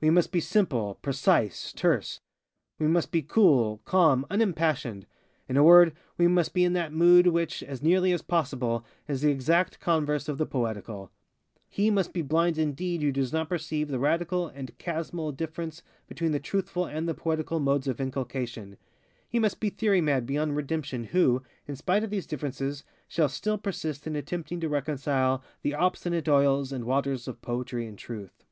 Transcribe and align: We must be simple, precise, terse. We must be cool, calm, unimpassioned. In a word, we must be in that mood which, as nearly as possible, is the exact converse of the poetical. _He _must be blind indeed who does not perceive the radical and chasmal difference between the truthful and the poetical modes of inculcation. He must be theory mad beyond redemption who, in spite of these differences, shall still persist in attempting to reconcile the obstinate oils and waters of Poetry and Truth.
We 0.00 0.10
must 0.10 0.30
be 0.30 0.38
simple, 0.38 0.94
precise, 1.02 1.72
terse. 1.72 2.20
We 2.78 2.86
must 2.86 3.10
be 3.10 3.20
cool, 3.20 3.80
calm, 3.84 4.24
unimpassioned. 4.30 5.06
In 5.48 5.56
a 5.56 5.64
word, 5.64 5.92
we 6.16 6.28
must 6.28 6.54
be 6.54 6.62
in 6.62 6.72
that 6.74 6.92
mood 6.92 7.26
which, 7.26 7.64
as 7.64 7.82
nearly 7.82 8.12
as 8.12 8.22
possible, 8.22 8.84
is 9.08 9.22
the 9.22 9.32
exact 9.32 9.80
converse 9.80 10.28
of 10.28 10.38
the 10.38 10.46
poetical. 10.46 11.10
_He 11.72 11.90
_must 11.90 12.12
be 12.12 12.22
blind 12.22 12.58
indeed 12.58 13.02
who 13.02 13.10
does 13.10 13.32
not 13.32 13.48
perceive 13.48 13.88
the 13.88 13.98
radical 13.98 14.46
and 14.46 14.70
chasmal 14.78 15.32
difference 15.36 15.82
between 16.06 16.30
the 16.30 16.38
truthful 16.38 16.84
and 16.86 17.08
the 17.08 17.14
poetical 17.14 17.58
modes 17.58 17.88
of 17.88 18.00
inculcation. 18.00 18.76
He 19.28 19.40
must 19.40 19.58
be 19.58 19.68
theory 19.68 20.00
mad 20.00 20.26
beyond 20.26 20.54
redemption 20.54 21.06
who, 21.06 21.42
in 21.66 21.74
spite 21.74 22.04
of 22.04 22.10
these 22.10 22.28
differences, 22.28 22.84
shall 23.08 23.28
still 23.28 23.58
persist 23.58 24.06
in 24.06 24.14
attempting 24.14 24.60
to 24.60 24.68
reconcile 24.68 25.42
the 25.62 25.74
obstinate 25.74 26.28
oils 26.28 26.70
and 26.70 26.84
waters 26.84 27.26
of 27.26 27.42
Poetry 27.42 27.84
and 27.88 27.98
Truth. 27.98 28.44